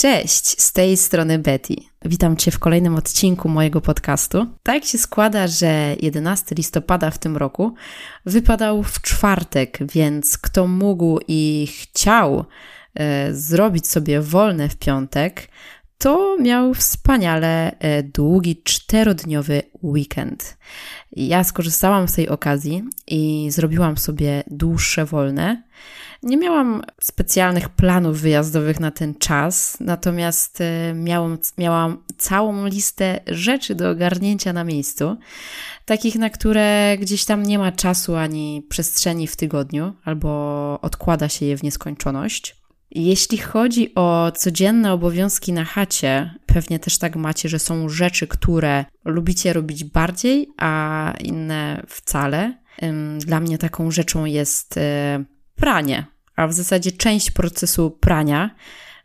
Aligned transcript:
Cześć, 0.00 0.62
z 0.62 0.72
tej 0.72 0.96
strony 0.96 1.38
Betty. 1.38 1.74
Witam 2.04 2.36
Cię 2.36 2.50
w 2.50 2.58
kolejnym 2.58 2.96
odcinku 2.96 3.48
mojego 3.48 3.80
podcastu. 3.80 4.46
Tak 4.62 4.84
się 4.84 4.98
składa, 4.98 5.46
że 5.48 5.96
11 6.00 6.54
listopada 6.54 7.10
w 7.10 7.18
tym 7.18 7.36
roku 7.36 7.74
wypadał 8.26 8.82
w 8.82 9.00
czwartek, 9.02 9.78
więc 9.92 10.38
kto 10.38 10.66
mógł 10.66 11.20
i 11.28 11.68
chciał 11.80 12.44
e, 12.94 13.34
zrobić 13.34 13.88
sobie 13.88 14.20
wolne 14.20 14.68
w 14.68 14.76
piątek, 14.76 15.48
to 15.98 16.36
miał 16.38 16.74
wspaniale 16.74 17.78
e, 17.78 18.02
długi, 18.02 18.62
czterodniowy 18.64 19.62
weekend. 19.82 20.56
Ja 21.12 21.44
skorzystałam 21.44 22.08
z 22.08 22.14
tej 22.14 22.28
okazji 22.28 22.82
i 23.06 23.48
zrobiłam 23.50 23.96
sobie 23.96 24.42
dłuższe 24.46 25.04
wolne. 25.04 25.62
Nie 26.22 26.36
miałam 26.36 26.82
specjalnych 27.00 27.68
planów 27.68 28.20
wyjazdowych 28.20 28.80
na 28.80 28.90
ten 28.90 29.14
czas, 29.14 29.76
natomiast 29.80 30.60
e, 30.60 30.94
miałam, 30.94 31.38
miałam 31.58 31.98
całą 32.16 32.66
listę 32.66 33.20
rzeczy 33.26 33.74
do 33.74 33.90
ogarnięcia 33.90 34.52
na 34.52 34.64
miejscu, 34.64 35.16
takich, 35.84 36.16
na 36.16 36.30
które 36.30 36.96
gdzieś 37.00 37.24
tam 37.24 37.42
nie 37.42 37.58
ma 37.58 37.72
czasu 37.72 38.16
ani 38.16 38.66
przestrzeni 38.68 39.26
w 39.26 39.36
tygodniu, 39.36 39.92
albo 40.04 40.78
odkłada 40.82 41.28
się 41.28 41.46
je 41.46 41.56
w 41.56 41.62
nieskończoność. 41.62 42.56
Jeśli 42.90 43.38
chodzi 43.38 43.94
o 43.94 44.32
codzienne 44.36 44.92
obowiązki 44.92 45.52
na 45.52 45.64
chacie, 45.64 46.34
pewnie 46.46 46.78
też 46.78 46.98
tak 46.98 47.16
macie, 47.16 47.48
że 47.48 47.58
są 47.58 47.88
rzeczy, 47.88 48.26
które 48.26 48.84
lubicie 49.04 49.52
robić 49.52 49.84
bardziej, 49.84 50.48
a 50.56 51.14
inne 51.20 51.82
wcale. 51.88 52.54
Dla 53.18 53.40
mnie 53.40 53.58
taką 53.58 53.90
rzeczą 53.90 54.24
jest 54.24 54.76
e, 54.76 55.24
pranie, 55.60 56.06
a 56.36 56.46
w 56.46 56.52
zasadzie 56.52 56.92
część 56.92 57.30
procesu 57.30 57.90
prania. 57.90 58.50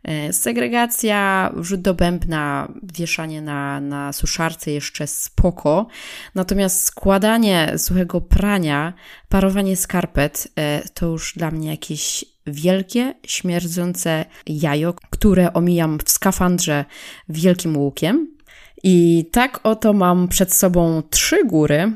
E, 0.06 0.32
segregacja, 0.32 1.50
wrzut 1.56 1.80
do 1.80 1.94
bębna, 1.94 2.72
wieszanie 2.82 3.42
na, 3.42 3.80
na 3.80 4.12
suszarce 4.12 4.70
jeszcze 4.70 5.06
spoko. 5.06 5.86
Natomiast 6.34 6.84
składanie 6.84 7.72
suchego 7.76 8.20
prania, 8.20 8.92
parowanie 9.28 9.76
skarpet 9.76 10.48
e, 10.56 10.82
to 10.94 11.06
już 11.06 11.34
dla 11.36 11.50
mnie 11.50 11.70
jakieś 11.70 12.24
wielkie, 12.46 13.14
śmierdzące 13.26 14.24
jajo, 14.46 14.94
które 15.10 15.52
omijam 15.52 15.98
w 16.04 16.10
skafandrze 16.10 16.84
wielkim 17.28 17.76
łukiem. 17.76 18.36
I 18.82 19.28
tak 19.32 19.60
oto 19.62 19.92
mam 19.92 20.28
przed 20.28 20.54
sobą 20.54 21.02
trzy 21.10 21.44
góry, 21.44 21.92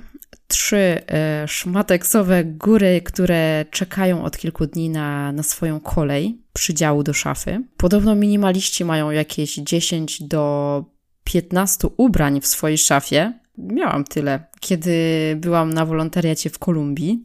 trzy 0.51 0.77
e, 0.77 1.49
szmateksowe 1.49 2.45
góry, 2.45 3.01
które 3.05 3.65
czekają 3.71 4.25
od 4.25 4.39
kilku 4.39 4.67
dni 4.67 4.91
na, 4.91 5.33
na 5.33 5.43
swoją 5.43 5.81
kolej 5.81 6.39
przydziału 6.53 7.03
do 7.03 7.13
szafy. 7.13 7.63
Podobno 7.77 8.15
minimaliści 8.15 8.85
mają 8.85 9.11
jakieś 9.11 9.55
10 9.55 10.23
do 10.23 10.85
15 11.25 11.89
ubrań 11.97 12.41
w 12.41 12.47
swojej 12.47 12.79
szafie. 12.79 13.33
Miałam 13.59 14.05
tyle. 14.05 14.45
Kiedy 14.61 14.95
byłam 15.37 15.73
na 15.73 15.87
wolontariacie 15.87 16.51
w 16.51 16.59
Kolumbii, 16.59 17.23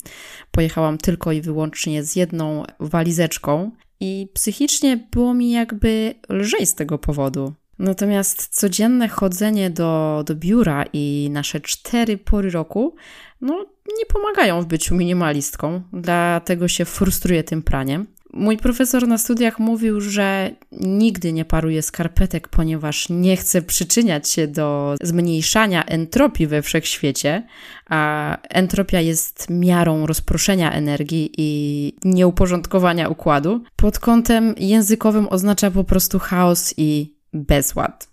pojechałam 0.52 0.98
tylko 0.98 1.32
i 1.32 1.42
wyłącznie 1.42 2.04
z 2.04 2.16
jedną 2.16 2.64
walizeczką 2.80 3.72
i 4.00 4.28
psychicznie 4.34 5.08
było 5.12 5.34
mi 5.34 5.52
jakby 5.52 6.16
lżej 6.30 6.66
z 6.66 6.76
tego 6.76 6.98
powodu. 6.98 7.54
Natomiast 7.80 8.48
codzienne 8.60 9.08
chodzenie 9.08 9.70
do, 9.70 10.24
do 10.26 10.36
biura 10.36 10.86
i 10.94 11.30
nasze 11.32 11.60
cztery 11.60 12.18
pory 12.18 12.50
roku, 12.50 12.96
no, 13.42 13.66
nie 13.98 14.06
pomagają 14.06 14.62
w 14.62 14.66
byciu 14.66 14.96
minimalistką, 14.96 15.82
dlatego 15.94 16.68
się 16.68 16.86
frustruję 16.86 17.44
tym 17.44 17.62
praniem. 17.62 18.08
Mój 18.34 18.58
profesor 18.58 19.08
na 19.08 19.18
studiach 19.18 19.60
mówił, 19.60 20.02
że 20.02 20.52
nigdy 20.72 21.34
nie 21.34 21.46
paruje 21.46 21.82
skarpetek, 21.82 22.48
ponieważ 22.48 23.10
nie 23.10 23.38
chce 23.38 23.62
przyczyniać 23.62 24.30
się 24.30 24.48
do 24.48 24.96
zmniejszania 25.02 25.86
entropii 25.86 26.48
we 26.48 26.62
wszechświecie, 26.62 27.48
a 27.90 28.38
entropia 28.42 29.02
jest 29.02 29.48
miarą 29.50 30.06
rozproszenia 30.06 30.72
energii 30.72 31.32
i 31.38 31.94
nieuporządkowania 32.06 33.10
układu. 33.10 33.64
Pod 33.76 34.00
kątem 34.00 34.56
językowym 34.58 35.28
oznacza 35.28 35.72
po 35.72 35.84
prostu 35.84 36.20
chaos 36.20 36.74
i 36.78 37.15
bezład. 37.36 38.10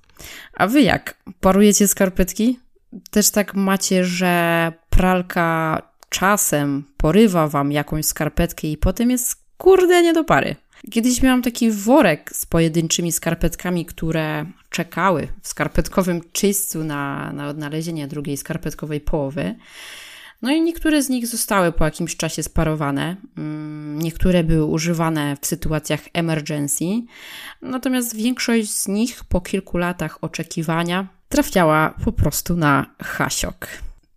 A 0.54 0.66
wy 0.66 0.82
jak? 0.82 1.16
Parujecie 1.40 1.88
skarpetki? 1.88 2.58
Też 3.10 3.30
tak 3.30 3.54
macie, 3.54 4.04
że 4.04 4.72
pralka 4.90 5.82
czasem 6.08 6.84
porywa 6.96 7.48
wam 7.48 7.72
jakąś 7.72 8.06
skarpetkę 8.06 8.68
i 8.68 8.76
potem 8.76 9.10
jest 9.10 9.36
kurde 9.58 10.02
nie 10.02 10.12
do 10.12 10.24
pary. 10.24 10.56
Kiedyś 10.90 11.22
miałam 11.22 11.42
taki 11.42 11.70
worek 11.70 12.30
z 12.36 12.46
pojedynczymi 12.46 13.12
skarpetkami, 13.12 13.86
które 13.86 14.46
czekały 14.70 15.28
w 15.42 15.48
skarpetkowym 15.48 16.20
czyśćcu 16.32 16.84
na, 16.84 17.32
na 17.32 17.48
odnalezienie 17.48 18.08
drugiej 18.08 18.36
skarpetkowej 18.36 19.00
połowy. 19.00 19.54
No 20.42 20.50
i 20.50 20.60
niektóre 20.60 21.02
z 21.02 21.08
nich 21.08 21.26
zostały 21.26 21.72
po 21.72 21.84
jakimś 21.84 22.16
czasie 22.16 22.42
sparowane. 22.42 23.16
Mm, 23.38 23.98
niektóre 23.98 24.44
były 24.44 24.64
używane 24.64 25.36
w 25.40 25.46
sytuacjach 25.46 26.00
emergency, 26.12 26.84
natomiast 27.62 28.16
większość 28.16 28.70
z 28.70 28.88
nich 28.88 29.24
po 29.24 29.40
kilku 29.40 29.78
latach 29.78 30.18
oczekiwania 30.20 31.08
trafiała 31.28 31.94
po 32.04 32.12
prostu 32.12 32.56
na 32.56 32.86
hasiok. 33.02 33.68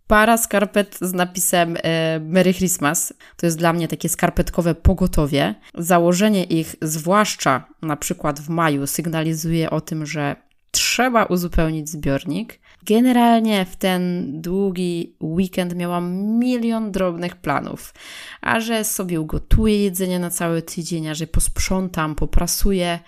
Para 0.06 0.36
skarpet 0.38 0.98
z 1.00 1.12
napisem 1.12 1.76
e, 1.82 2.20
Merry 2.20 2.54
Christmas 2.54 3.14
to 3.36 3.46
jest 3.46 3.58
dla 3.58 3.72
mnie 3.72 3.88
takie 3.88 4.08
skarpetkowe 4.08 4.74
pogotowie. 4.74 5.54
Założenie 5.74 6.44
ich, 6.44 6.76
zwłaszcza 6.82 7.64
na 7.82 7.96
przykład 7.96 8.40
w 8.40 8.48
maju, 8.48 8.86
sygnalizuje 8.86 9.70
o 9.70 9.80
tym, 9.80 10.06
że 10.06 10.36
trzeba 10.70 11.24
uzupełnić 11.24 11.88
zbiornik. 11.88 12.60
Generalnie 12.86 13.64
w 13.64 13.76
ten 13.76 14.32
długi 14.40 15.16
weekend 15.20 15.74
miałam 15.74 16.12
milion 16.38 16.92
drobnych 16.92 17.36
planów. 17.36 17.94
A 18.40 18.60
że 18.60 18.84
sobie 18.84 19.20
ugotuję 19.20 19.82
jedzenie 19.84 20.18
na 20.18 20.30
cały 20.30 20.62
tydzień, 20.62 21.08
a 21.08 21.14
że 21.14 21.26
posprzątam, 21.26 22.14
poprasuję. 22.14 22.98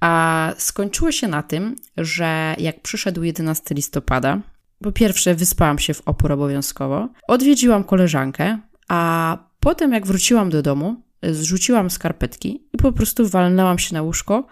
A 0.00 0.52
skończyło 0.56 1.12
się 1.12 1.28
na 1.28 1.42
tym, 1.42 1.76
że 1.96 2.54
jak 2.58 2.80
przyszedł 2.80 3.22
11 3.22 3.74
listopada, 3.74 4.40
po 4.82 4.92
pierwsze 4.92 5.34
wyspałam 5.34 5.78
się 5.78 5.94
w 5.94 6.02
opór 6.08 6.32
obowiązkowo, 6.32 7.08
odwiedziłam 7.28 7.84
koleżankę, 7.84 8.58
a 8.88 9.38
potem 9.60 9.92
jak 9.92 10.06
wróciłam 10.06 10.50
do 10.50 10.62
domu, 10.62 11.02
zrzuciłam 11.22 11.90
skarpetki 11.90 12.62
i 12.72 12.78
po 12.78 12.92
prostu 12.92 13.28
walnęłam 13.28 13.78
się 13.78 13.94
na 13.94 14.02
łóżko 14.02 14.46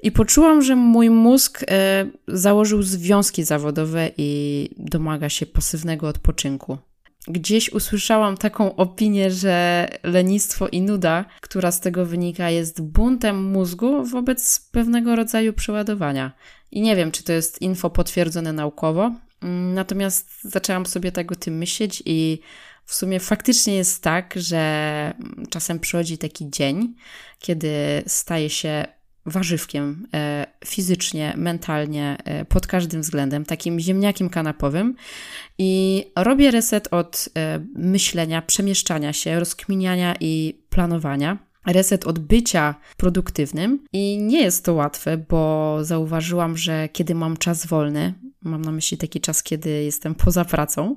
i 0.00 0.12
poczułam, 0.12 0.62
że 0.62 0.76
mój 0.76 1.10
mózg 1.10 1.64
e, 1.68 2.06
założył 2.28 2.82
związki 2.82 3.44
zawodowe 3.44 4.10
i 4.16 4.70
domaga 4.76 5.28
się 5.28 5.46
pasywnego 5.46 6.08
odpoczynku. 6.08 6.78
Gdzieś 7.28 7.72
usłyszałam 7.72 8.36
taką 8.36 8.76
opinię, 8.76 9.30
że 9.30 9.88
lenistwo 10.02 10.68
i 10.68 10.82
nuda, 10.82 11.24
która 11.40 11.72
z 11.72 11.80
tego 11.80 12.06
wynika, 12.06 12.50
jest 12.50 12.82
buntem 12.82 13.44
mózgu 13.44 14.04
wobec 14.04 14.68
pewnego 14.72 15.16
rodzaju 15.16 15.52
przeładowania. 15.52 16.32
I 16.70 16.80
nie 16.80 16.96
wiem, 16.96 17.10
czy 17.10 17.24
to 17.24 17.32
jest 17.32 17.62
info 17.62 17.90
potwierdzone 17.90 18.52
naukowo, 18.52 19.12
mm, 19.42 19.74
natomiast 19.74 20.42
zaczęłam 20.42 20.86
sobie 20.86 21.12
tego 21.12 21.36
tym 21.36 21.58
myśleć 21.58 22.02
i 22.06 22.40
w 22.84 22.94
sumie 22.94 23.20
faktycznie 23.20 23.74
jest 23.74 24.02
tak, 24.02 24.34
że 24.36 25.14
czasem 25.50 25.80
przychodzi 25.80 26.18
taki 26.18 26.50
dzień, 26.50 26.94
kiedy 27.38 27.68
staje 28.06 28.50
się 28.50 28.97
warzywkiem 29.28 30.06
e, 30.14 30.46
fizycznie, 30.64 31.34
mentalnie, 31.36 32.16
e, 32.24 32.44
pod 32.44 32.66
każdym 32.66 33.00
względem, 33.00 33.44
takim 33.44 33.80
ziemniakiem 33.80 34.30
kanapowym 34.30 34.94
i 35.58 36.04
robię 36.16 36.50
reset 36.50 36.88
od 36.90 37.28
e, 37.36 37.60
myślenia, 37.74 38.42
przemieszczania 38.42 39.12
się, 39.12 39.40
rozkminiania 39.40 40.14
i 40.20 40.58
planowania. 40.70 41.38
Reset 41.66 42.06
od 42.06 42.18
bycia 42.18 42.74
produktywnym 42.96 43.84
i 43.92 44.18
nie 44.18 44.42
jest 44.42 44.64
to 44.64 44.74
łatwe, 44.74 45.18
bo 45.18 45.78
zauważyłam, 45.82 46.56
że 46.56 46.88
kiedy 46.88 47.14
mam 47.14 47.36
czas 47.36 47.66
wolny, 47.66 48.14
mam 48.42 48.62
na 48.62 48.72
myśli 48.72 48.98
taki 48.98 49.20
czas, 49.20 49.42
kiedy 49.42 49.70
jestem 49.70 50.14
poza 50.14 50.44
pracą, 50.44 50.96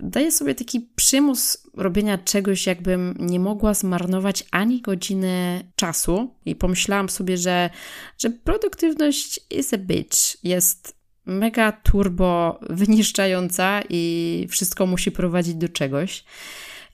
daję 0.00 0.32
sobie 0.32 0.54
taki 0.54 0.80
przymus 0.96 1.66
robienia 1.76 2.18
czegoś, 2.18 2.66
jakbym 2.66 3.14
nie 3.18 3.40
mogła 3.40 3.74
zmarnować 3.74 4.44
ani 4.50 4.80
godziny 4.80 5.64
czasu. 5.76 6.34
I 6.44 6.56
pomyślałam 6.56 7.08
sobie, 7.08 7.36
że, 7.36 7.70
że 8.18 8.30
produktywność 8.30 9.40
is 9.50 9.74
a 9.74 9.78
bitch. 9.78 10.44
Jest 10.44 11.00
mega 11.26 11.72
turbo 11.72 12.60
wyniszczająca 12.70 13.82
i 13.88 14.46
wszystko 14.50 14.86
musi 14.86 15.12
prowadzić 15.12 15.54
do 15.54 15.68
czegoś. 15.68 16.24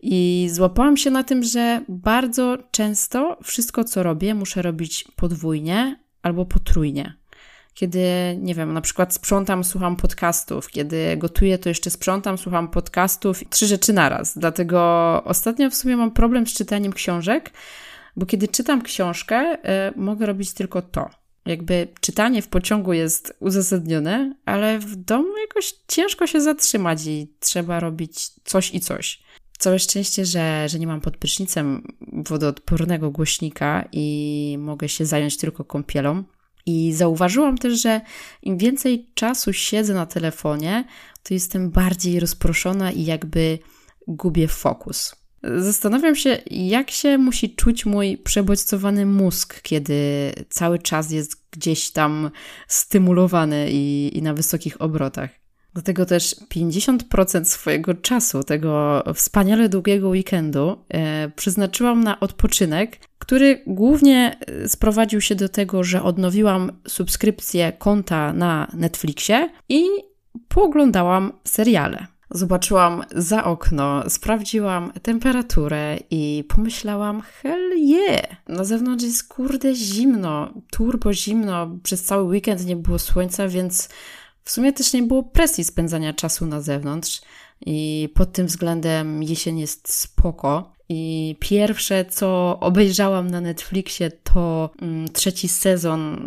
I 0.02 0.48
złapałam 0.52 0.96
się 0.96 1.10
na 1.10 1.24
tym, 1.24 1.42
że 1.42 1.84
bardzo 1.88 2.58
często 2.70 3.38
wszystko, 3.44 3.84
co 3.84 4.02
robię, 4.02 4.34
muszę 4.34 4.62
robić 4.62 5.04
podwójnie 5.16 6.00
albo 6.22 6.46
potrójnie. 6.46 7.14
Kiedy, 7.76 8.00
nie 8.38 8.54
wiem, 8.54 8.72
na 8.72 8.80
przykład 8.80 9.14
sprzątam, 9.14 9.64
słucham 9.64 9.96
podcastów, 9.96 10.68
kiedy 10.68 11.16
gotuję, 11.16 11.58
to 11.58 11.68
jeszcze 11.68 11.90
sprzątam, 11.90 12.38
słucham 12.38 12.68
podcastów, 12.68 13.40
trzy 13.50 13.66
rzeczy 13.66 13.92
naraz. 13.92 14.38
Dlatego 14.38 14.80
ostatnio 15.24 15.70
w 15.70 15.74
sumie 15.74 15.96
mam 15.96 16.10
problem 16.10 16.46
z 16.46 16.54
czytaniem 16.54 16.92
książek, 16.92 17.52
bo 18.16 18.26
kiedy 18.26 18.48
czytam 18.48 18.82
książkę, 18.82 19.54
y, 19.54 19.98
mogę 20.00 20.26
robić 20.26 20.52
tylko 20.52 20.82
to. 20.82 21.10
Jakby 21.46 21.88
czytanie 22.00 22.42
w 22.42 22.48
pociągu 22.48 22.92
jest 22.92 23.36
uzasadnione, 23.40 24.34
ale 24.44 24.78
w 24.78 24.96
domu 24.96 25.38
jakoś 25.48 25.74
ciężko 25.88 26.26
się 26.26 26.40
zatrzymać 26.40 27.06
i 27.06 27.32
trzeba 27.40 27.80
robić 27.80 28.28
coś 28.44 28.74
i 28.74 28.80
coś. 28.80 29.22
Całe 29.58 29.78
szczęście, 29.78 30.24
że, 30.24 30.68
że 30.68 30.78
nie 30.78 30.86
mam 30.86 31.00
pod 31.00 31.16
prysznicem 31.16 31.96
wodoodpornego 32.12 33.10
głośnika 33.10 33.88
i 33.92 34.56
mogę 34.60 34.88
się 34.88 35.06
zająć 35.06 35.36
tylko 35.36 35.64
kąpielą. 35.64 36.24
I 36.66 36.92
zauważyłam 36.92 37.58
też, 37.58 37.82
że 37.82 38.00
im 38.42 38.58
więcej 38.58 39.10
czasu 39.14 39.52
siedzę 39.52 39.94
na 39.94 40.06
telefonie, 40.06 40.84
to 41.22 41.34
jestem 41.34 41.70
bardziej 41.70 42.20
rozproszona 42.20 42.92
i 42.92 43.04
jakby 43.04 43.58
gubię 44.06 44.48
fokus. 44.48 45.16
Zastanawiam 45.56 46.16
się, 46.16 46.38
jak 46.50 46.90
się 46.90 47.18
musi 47.18 47.54
czuć 47.54 47.86
mój 47.86 48.18
przebodźcowany 48.18 49.06
mózg, 49.06 49.62
kiedy 49.62 50.32
cały 50.48 50.78
czas 50.78 51.10
jest 51.10 51.46
gdzieś 51.50 51.90
tam 51.90 52.30
stymulowany 52.68 53.68
i, 53.70 54.10
i 54.18 54.22
na 54.22 54.34
wysokich 54.34 54.80
obrotach. 54.82 55.30
Dlatego 55.74 56.06
też 56.06 56.36
50% 56.54 57.44
swojego 57.44 57.94
czasu, 57.94 58.44
tego 58.44 59.04
wspaniale 59.14 59.68
długiego 59.68 60.08
weekendu, 60.08 60.84
e, 60.88 61.30
przeznaczyłam 61.36 62.04
na 62.04 62.20
odpoczynek, 62.20 62.98
który 63.26 63.62
głównie 63.66 64.36
e, 64.40 64.68
sprowadził 64.68 65.20
się 65.20 65.34
do 65.34 65.48
tego, 65.48 65.84
że 65.84 66.02
odnowiłam 66.02 66.72
subskrypcję 66.88 67.72
konta 67.72 68.32
na 68.32 68.68
Netflixie 68.74 69.50
i 69.68 69.84
pooglądałam 70.48 71.32
seriale. 71.44 72.06
Zobaczyłam 72.30 73.02
za 73.14 73.44
okno, 73.44 74.10
sprawdziłam 74.10 74.92
temperaturę 75.02 75.98
i 76.10 76.44
pomyślałam, 76.48 77.20
hell 77.20 77.78
yeah! 77.78 78.48
Na 78.48 78.64
zewnątrz 78.64 79.04
jest 79.04 79.28
kurde 79.28 79.74
zimno, 79.74 80.54
turbo 80.70 81.12
zimno, 81.12 81.70
przez 81.82 82.04
cały 82.04 82.24
weekend 82.24 82.66
nie 82.66 82.76
było 82.76 82.98
słońca, 82.98 83.48
więc 83.48 83.88
w 84.44 84.50
sumie 84.50 84.72
też 84.72 84.92
nie 84.92 85.02
było 85.02 85.22
presji 85.22 85.64
spędzania 85.64 86.12
czasu 86.12 86.46
na 86.46 86.60
zewnątrz 86.60 87.20
i 87.66 88.08
pod 88.14 88.32
tym 88.32 88.46
względem 88.46 89.22
jesień 89.22 89.58
jest 89.58 89.94
spoko. 89.94 90.75
I 90.88 91.36
pierwsze, 91.40 92.04
co 92.04 92.58
obejrzałam 92.60 93.30
na 93.30 93.40
Netflixie, 93.40 94.10
to 94.10 94.70
mm, 94.82 95.08
trzeci 95.08 95.48
sezon, 95.48 96.18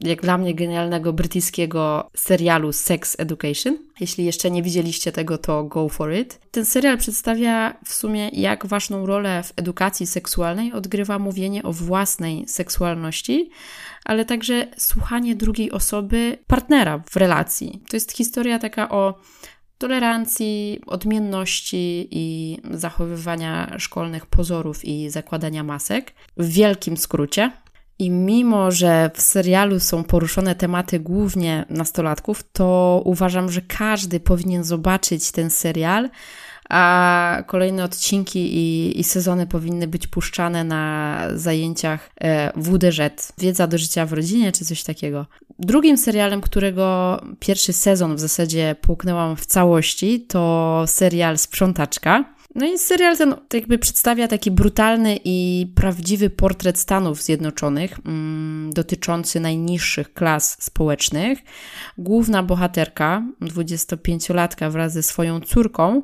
jak 0.00 0.22
dla 0.22 0.38
mnie, 0.38 0.54
genialnego 0.54 1.12
brytyjskiego 1.12 2.10
serialu 2.16 2.72
Sex 2.72 3.16
Education. 3.18 3.78
Jeśli 4.00 4.24
jeszcze 4.24 4.50
nie 4.50 4.62
widzieliście 4.62 5.12
tego, 5.12 5.38
to 5.38 5.64
go 5.64 5.88
for 5.88 6.14
it. 6.14 6.40
Ten 6.50 6.64
serial 6.64 6.98
przedstawia 6.98 7.76
w 7.84 7.94
sumie, 7.94 8.28
jak 8.28 8.66
ważną 8.66 9.06
rolę 9.06 9.42
w 9.42 9.52
edukacji 9.56 10.06
seksualnej 10.06 10.72
odgrywa 10.72 11.18
mówienie 11.18 11.62
o 11.62 11.72
własnej 11.72 12.48
seksualności, 12.48 13.50
ale 14.04 14.24
także 14.24 14.66
słuchanie 14.78 15.36
drugiej 15.36 15.70
osoby, 15.70 16.38
partnera 16.46 17.02
w 17.10 17.16
relacji. 17.16 17.82
To 17.88 17.96
jest 17.96 18.12
historia 18.12 18.58
taka 18.58 18.88
o 18.88 19.14
tolerancji, 19.80 20.80
odmienności 20.86 22.08
i 22.10 22.58
zachowywania 22.70 23.78
szkolnych 23.78 24.26
pozorów 24.26 24.84
i 24.84 25.10
zakładania 25.10 25.64
masek. 25.64 26.12
W 26.36 26.48
wielkim 26.48 26.96
skrócie. 26.96 27.52
I 27.98 28.10
mimo, 28.10 28.70
że 28.70 29.10
w 29.14 29.20
serialu 29.20 29.80
są 29.80 30.04
poruszone 30.04 30.54
tematy 30.54 31.00
głównie 31.00 31.64
nastolatków, 31.70 32.44
to 32.52 33.02
uważam, 33.04 33.50
że 33.50 33.60
każdy 33.60 34.20
powinien 34.20 34.64
zobaczyć 34.64 35.32
ten 35.32 35.50
serial, 35.50 36.10
a 36.70 37.42
kolejne 37.46 37.84
odcinki 37.84 38.38
i, 38.38 39.00
i 39.00 39.04
sezony 39.04 39.46
powinny 39.46 39.88
być 39.88 40.06
puszczane 40.06 40.64
na 40.64 41.16
zajęciach 41.34 42.10
e, 42.20 42.52
WDŻ, 42.56 43.00
wiedza 43.38 43.66
do 43.66 43.78
życia 43.78 44.06
w 44.06 44.12
rodzinie 44.12 44.52
czy 44.52 44.64
coś 44.64 44.82
takiego. 44.82 45.26
Drugim 45.58 45.96
serialem, 45.96 46.40
którego 46.40 47.20
pierwszy 47.38 47.72
sezon 47.72 48.16
w 48.16 48.20
zasadzie 48.20 48.76
połknęłam 48.80 49.36
w 49.36 49.46
całości, 49.46 50.20
to 50.20 50.84
serial 50.86 51.38
Sprzątaczka. 51.38 52.24
No 52.54 52.66
i 52.66 52.78
serial 52.78 53.16
ten 53.16 53.34
jakby 53.54 53.78
przedstawia 53.78 54.28
taki 54.28 54.50
brutalny 54.50 55.18
i 55.24 55.66
prawdziwy 55.74 56.30
portret 56.30 56.78
Stanów 56.78 57.22
Zjednoczonych, 57.22 57.98
mm, 58.06 58.70
dotyczący 58.72 59.40
najniższych 59.40 60.14
klas 60.14 60.62
społecznych. 60.62 61.38
Główna 61.98 62.42
bohaterka, 62.42 63.22
25-latka 63.40 64.70
wraz 64.70 64.92
ze 64.92 65.02
swoją 65.02 65.40
córką, 65.40 66.02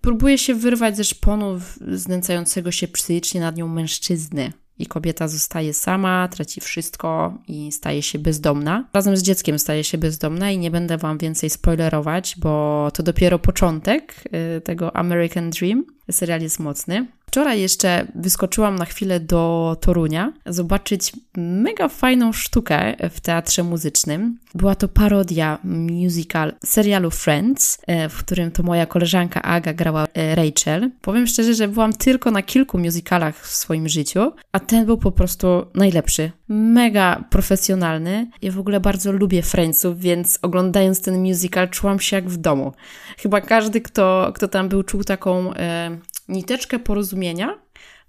próbuje 0.00 0.38
się 0.38 0.54
wyrwać 0.54 0.96
ze 0.96 1.04
szponu 1.04 1.60
znęcającego 1.92 2.70
się 2.70 2.88
psychicznie 2.88 3.40
nad 3.40 3.56
nią 3.56 3.68
mężczyzny. 3.68 4.52
I 4.78 4.86
kobieta 4.86 5.28
zostaje 5.28 5.74
sama, 5.74 6.28
traci 6.28 6.60
wszystko 6.60 7.38
i 7.48 7.72
staje 7.72 8.02
się 8.02 8.18
bezdomna. 8.18 8.88
Razem 8.92 9.16
z 9.16 9.22
dzieckiem 9.22 9.58
staje 9.58 9.84
się 9.84 9.98
bezdomna 9.98 10.50
i 10.50 10.58
nie 10.58 10.70
będę 10.70 10.98
Wam 10.98 11.18
więcej 11.18 11.50
spoilerować, 11.50 12.34
bo 12.38 12.88
to 12.94 13.02
dopiero 13.02 13.38
początek 13.38 14.24
e, 14.32 14.60
tego 14.60 14.96
American 14.96 15.50
Dream. 15.50 15.84
Serial 16.10 16.40
jest 16.40 16.60
mocny. 16.60 17.06
Wczoraj 17.34 17.60
jeszcze 17.60 18.06
wyskoczyłam 18.14 18.76
na 18.76 18.84
chwilę 18.84 19.20
do 19.20 19.76
Torunia 19.80 20.32
zobaczyć 20.46 21.12
mega 21.36 21.88
fajną 21.88 22.32
sztukę 22.32 22.96
w 23.10 23.20
teatrze 23.20 23.62
muzycznym. 23.62 24.38
Była 24.54 24.74
to 24.74 24.88
parodia 24.88 25.58
musical 25.64 26.52
serialu 26.64 27.10
Friends, 27.10 27.78
e, 27.86 28.08
w 28.08 28.18
którym 28.18 28.50
to 28.50 28.62
moja 28.62 28.86
koleżanka 28.86 29.42
Aga 29.42 29.72
grała 29.72 30.06
e, 30.14 30.34
Rachel. 30.34 30.90
Powiem 31.00 31.26
szczerze, 31.26 31.54
że 31.54 31.68
byłam 31.68 31.92
tylko 31.92 32.30
na 32.30 32.42
kilku 32.42 32.78
musicalach 32.78 33.46
w 33.46 33.56
swoim 33.56 33.88
życiu, 33.88 34.32
a 34.52 34.60
ten 34.60 34.86
był 34.86 34.98
po 34.98 35.12
prostu 35.12 35.66
najlepszy. 35.74 36.30
Mega 36.48 37.24
profesjonalny. 37.30 38.30
Ja 38.42 38.52
w 38.52 38.58
ogóle 38.58 38.80
bardzo 38.80 39.12
lubię 39.12 39.42
Friendsów, 39.42 40.00
więc 40.00 40.38
oglądając 40.42 41.02
ten 41.02 41.22
musical 41.22 41.68
czułam 41.68 42.00
się 42.00 42.16
jak 42.16 42.30
w 42.30 42.36
domu. 42.36 42.72
Chyba 43.18 43.40
każdy, 43.40 43.80
kto, 43.80 44.32
kto 44.34 44.48
tam 44.48 44.68
był, 44.68 44.82
czuł 44.82 45.04
taką 45.04 45.54
e, 45.54 45.98
niteczkę 46.28 46.78
porozumienia. 46.78 47.58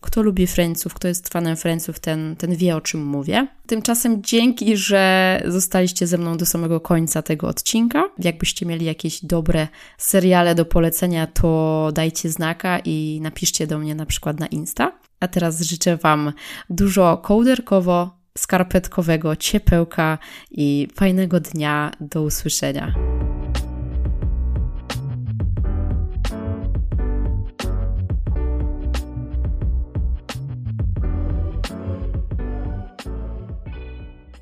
Kto 0.01 0.21
lubi 0.21 0.47
Friendsów, 0.47 0.94
kto 0.94 1.07
jest 1.07 1.29
fanem 1.29 1.57
Friendsów, 1.57 2.00
ten, 2.00 2.35
ten 2.35 2.56
wie 2.56 2.75
o 2.75 2.81
czym 2.81 3.06
mówię. 3.06 3.47
Tymczasem 3.67 4.23
dzięki, 4.23 4.77
że 4.77 5.41
zostaliście 5.47 6.07
ze 6.07 6.17
mną 6.17 6.38
do 6.38 6.45
samego 6.45 6.79
końca 6.79 7.21
tego 7.21 7.47
odcinka. 7.47 8.03
Jakbyście 8.19 8.65
mieli 8.65 8.85
jakieś 8.85 9.25
dobre 9.25 9.67
seriale 9.97 10.55
do 10.55 10.65
polecenia, 10.65 11.27
to 11.27 11.89
dajcie 11.93 12.29
znaka 12.29 12.79
i 12.79 13.19
napiszcie 13.22 13.67
do 13.67 13.79
mnie 13.79 13.95
na 13.95 14.05
przykład 14.05 14.39
na 14.39 14.48
Insta. 14.48 14.91
A 15.19 15.27
teraz 15.27 15.62
życzę 15.62 15.98
Wam 15.98 16.34
dużo 16.69 17.17
kołderkowo, 17.17 18.17
skarpetkowego, 18.38 19.36
ciepełka 19.36 20.17
i 20.51 20.88
fajnego 20.95 21.39
dnia. 21.39 21.91
Do 22.00 22.22
usłyszenia. 22.22 23.14